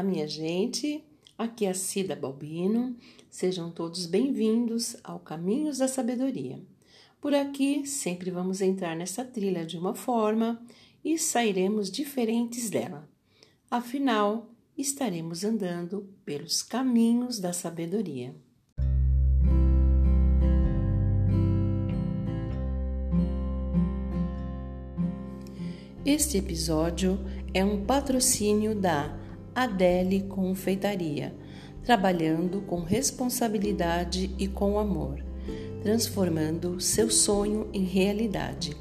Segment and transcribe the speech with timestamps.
[0.00, 1.04] Olá, minha gente.
[1.36, 2.96] Aqui é a Cida Balbino.
[3.28, 6.58] Sejam todos bem-vindos ao Caminhos da Sabedoria.
[7.20, 10.58] Por aqui sempre vamos entrar nessa trilha de uma forma
[11.04, 13.06] e sairemos diferentes dela.
[13.70, 18.34] Afinal, estaremos andando pelos caminhos da sabedoria.
[26.06, 27.18] Este episódio
[27.52, 29.19] é um patrocínio da
[29.54, 31.34] Adele Confeitaria,
[31.82, 35.24] trabalhando com responsabilidade e com amor,
[35.82, 38.76] transformando seu sonho em realidade.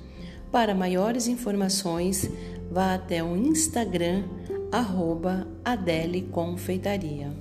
[0.51, 2.29] Para maiores informações,
[2.71, 4.23] vá até o Instagram
[4.71, 7.31] arroba Adele Confeitaria.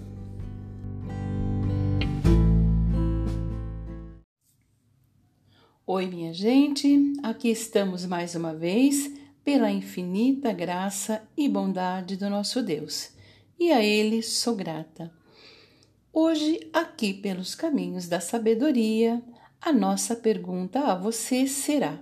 [5.86, 9.10] Oi, minha gente, aqui estamos mais uma vez
[9.42, 13.10] pela infinita graça e bondade do nosso Deus,
[13.58, 15.12] e a Ele sou grata.
[16.12, 19.22] Hoje, aqui pelos caminhos da sabedoria,
[19.60, 21.98] a nossa pergunta a você será: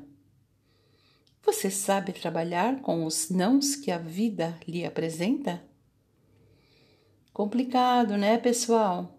[1.45, 5.63] Você sabe trabalhar com os nãos que a vida lhe apresenta?
[7.33, 9.19] Complicado, né, pessoal?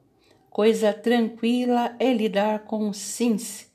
[0.50, 3.68] Coisa tranquila é lidar com os sims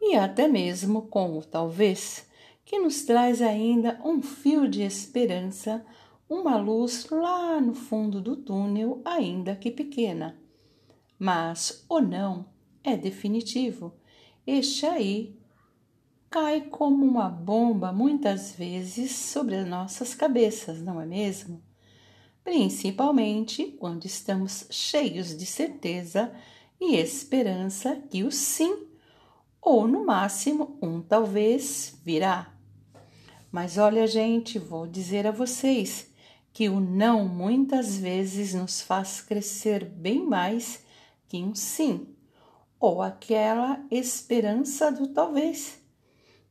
[0.00, 2.26] e até mesmo com o talvez
[2.64, 5.82] que nos traz ainda um fio de esperança,
[6.28, 10.38] uma luz lá no fundo do túnel, ainda que pequena.
[11.18, 12.46] Mas o não
[12.84, 13.94] é definitivo.
[14.46, 15.38] Este aí
[16.30, 21.62] cai como uma bomba muitas vezes sobre as nossas cabeças, não é mesmo?
[22.44, 26.32] Principalmente quando estamos cheios de certeza
[26.80, 28.86] e esperança que o sim,
[29.60, 32.54] ou no máximo um talvez, virá.
[33.50, 36.08] Mas olha, gente, vou dizer a vocês
[36.58, 40.82] que o não muitas vezes nos faz crescer bem mais
[41.28, 42.08] que um sim,
[42.80, 45.80] ou aquela esperança do talvez,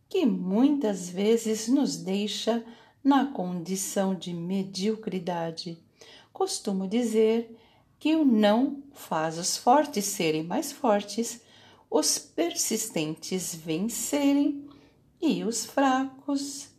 [0.07, 2.63] que muitas vezes nos deixa
[3.03, 5.78] na condição de mediocridade.
[6.31, 7.59] Costumo dizer
[8.00, 11.41] que o não faz os fortes serem mais fortes,
[11.89, 14.69] os persistentes vencerem
[15.22, 16.69] e os fracos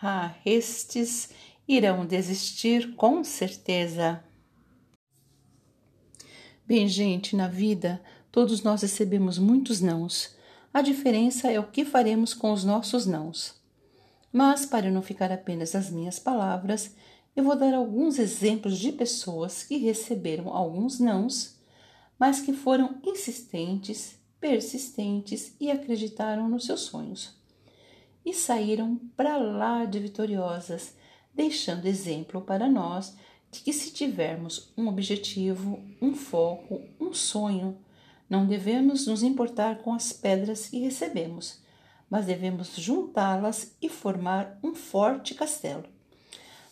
[0.00, 1.30] ah, estes
[1.68, 4.24] irão desistir com certeza.
[6.66, 8.02] Bem, gente, na vida
[8.32, 10.34] todos nós recebemos muitos nãos.
[10.72, 13.54] A diferença é o que faremos com os nossos nãos.
[14.32, 16.94] Mas, para não ficar apenas as minhas palavras,
[17.36, 21.58] eu vou dar alguns exemplos de pessoas que receberam alguns nãos,
[22.18, 27.38] mas que foram insistentes, persistentes e acreditaram nos seus sonhos
[28.28, 30.94] e saíram para lá de vitoriosas,
[31.38, 33.16] deixando exemplo para nós
[33.48, 37.78] de que se tivermos um objetivo, um foco, um sonho,
[38.28, 41.60] não devemos nos importar com as pedras que recebemos,
[42.10, 45.84] mas devemos juntá-las e formar um forte castelo.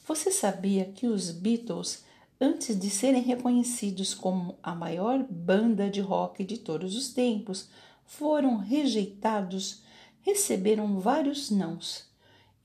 [0.04, 2.04] Você sabia que os Beatles,
[2.40, 7.68] antes de serem reconhecidos como a maior banda de rock de todos os tempos,
[8.04, 9.84] foram rejeitados
[10.22, 12.04] receberam vários nãos,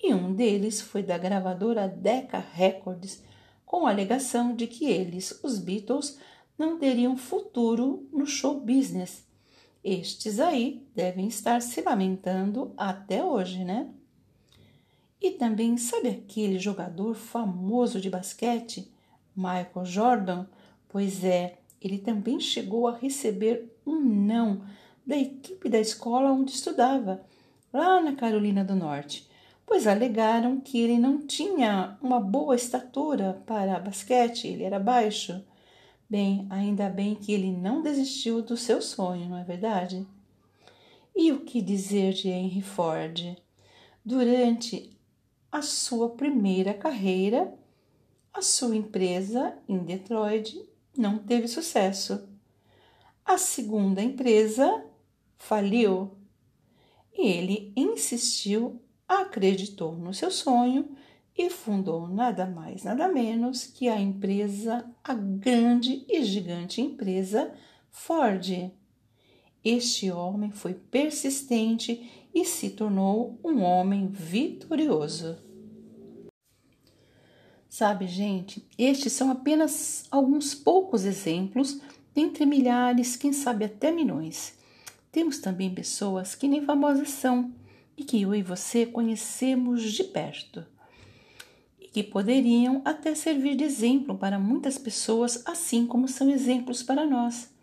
[0.02, 3.24] e um deles foi da gravadora Decca Records,
[3.66, 6.18] com a alegação de que eles, os Beatles,
[6.58, 9.26] não teriam futuro no show business.
[9.84, 13.90] Estes aí devem estar se lamentando até hoje, né?
[15.22, 18.92] E também sabe aquele jogador famoso de basquete,
[19.36, 20.46] Michael Jordan?
[20.90, 24.64] Pois é, ele também chegou a receber um não
[25.06, 27.24] da equipe da escola onde estudava
[27.72, 29.30] lá na Carolina do Norte,
[29.72, 35.42] pois alegaram que ele não tinha uma boa estatura para basquete, ele era baixo.
[36.10, 40.06] Bem, ainda bem que ele não desistiu do seu sonho, não é verdade?
[41.16, 43.38] E o que dizer de Henry Ford?
[44.04, 44.92] Durante
[45.50, 47.58] a sua primeira carreira,
[48.34, 50.62] a sua empresa em Detroit
[50.98, 52.28] não teve sucesso.
[53.24, 54.84] A segunda empresa
[55.38, 56.12] faliu
[57.14, 58.82] ele insistiu,
[59.20, 60.90] acreditou no seu sonho
[61.38, 67.54] e fundou nada mais, nada menos que a empresa, a grande e gigante empresa
[67.90, 68.72] Ford.
[69.64, 75.38] Este homem foi persistente e se tornou um homem vitorioso.
[77.70, 81.80] Sabe, gente, estes são apenas alguns poucos exemplos
[82.14, 84.60] dentre milhares, quem sabe até milhões
[85.12, 87.54] temos também pessoas que nem famosas são
[87.98, 90.66] e que eu e você conhecemos de perto.
[91.80, 97.06] E que poderiam até servir de exemplo para muitas pessoas, assim como são exemplos para
[97.06, 97.54] nós.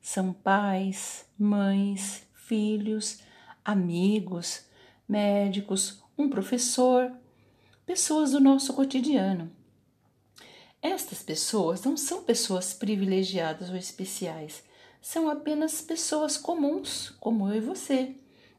[0.00, 3.20] São pais, mães, filhos,
[3.64, 4.64] amigos,
[5.08, 7.12] médicos, um professor,
[7.86, 9.50] pessoas do nosso cotidiano.
[10.80, 14.64] Estas pessoas não são pessoas privilegiadas ou especiais,
[15.00, 18.16] são apenas pessoas comuns, como eu e você,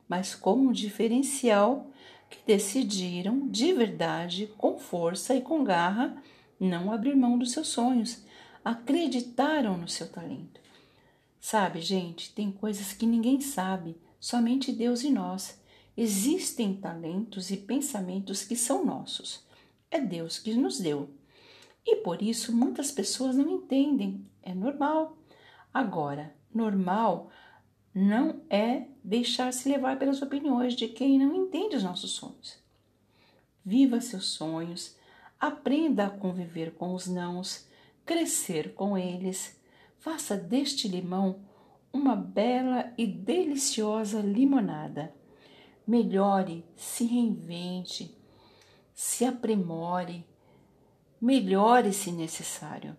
[0.07, 1.91] mas com um diferencial
[2.29, 6.21] que decidiram de verdade, com força e com garra,
[6.59, 8.23] não abrir mão dos seus sonhos,
[8.63, 10.61] acreditaram no seu talento.
[11.39, 15.61] Sabe, gente, tem coisas que ninguém sabe, somente Deus e nós.
[15.95, 19.45] Existem talentos e pensamentos que são nossos.
[19.91, 21.09] É Deus que nos deu.
[21.85, 24.25] E por isso muitas pessoas não entendem.
[24.41, 25.17] É normal.
[25.73, 27.29] Agora, normal
[27.93, 32.57] não é deixar-se levar pelas opiniões de quem não entende os nossos sonhos.
[33.63, 34.97] Viva seus sonhos,
[35.39, 37.67] aprenda a conviver com os nãos,
[38.05, 39.59] crescer com eles,
[39.99, 41.45] faça deste limão
[41.91, 45.13] uma bela e deliciosa limonada.
[45.85, 48.17] Melhore, se reinvente,
[48.95, 50.25] se aprimore,
[51.21, 52.97] melhore se necessário,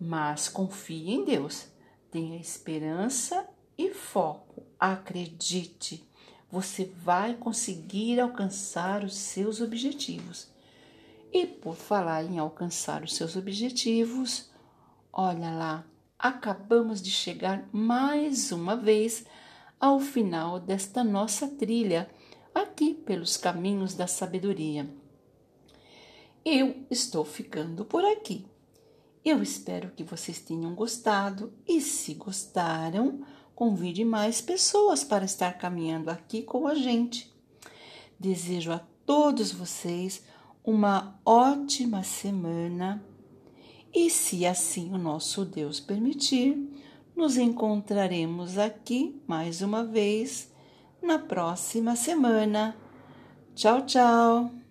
[0.00, 1.68] mas confie em Deus,
[2.10, 4.66] tenha esperança e foco.
[4.78, 6.04] Acredite,
[6.50, 10.48] você vai conseguir alcançar os seus objetivos.
[11.32, 14.50] E por falar em alcançar os seus objetivos,
[15.12, 15.86] olha lá,
[16.18, 19.24] acabamos de chegar mais uma vez
[19.78, 22.10] ao final desta nossa trilha,
[22.54, 24.88] aqui pelos caminhos da sabedoria.
[26.44, 28.46] Eu estou ficando por aqui.
[29.24, 33.24] Eu espero que vocês tenham gostado e, se gostaram,
[33.58, 37.28] convide mais pessoas para estar caminhando aqui com a gente.
[38.16, 40.22] Desejo a todos vocês
[40.62, 43.02] uma ótima semana
[43.92, 46.56] e, se assim o nosso Deus permitir,
[47.16, 50.52] nos encontraremos aqui mais uma vez
[51.02, 52.76] na próxima semana.
[53.56, 54.67] Tchau, tchau!